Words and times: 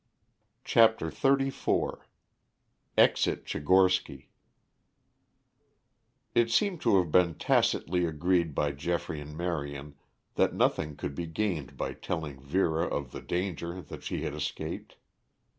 CHAPTER 0.63 1.11
XXXIV 1.11 1.99
EXIT 2.97 3.45
TCHIGORSKY 3.45 4.29
It 6.33 6.49
seemed 6.49 6.81
to 6.81 6.97
have 6.97 7.11
been 7.11 7.35
tacitly 7.35 8.05
agreed 8.07 8.55
by 8.55 8.71
Geoffrey 8.71 9.21
and 9.21 9.37
Marion 9.37 9.93
that 10.33 10.55
nothing 10.55 10.95
could 10.95 11.13
be 11.13 11.27
gained 11.27 11.77
by 11.77 11.93
telling 11.93 12.41
Vera 12.41 12.87
of 12.87 13.11
the 13.11 13.21
danger 13.21 13.79
that 13.79 14.01
she 14.01 14.23
had 14.23 14.33
escaped. 14.33 14.97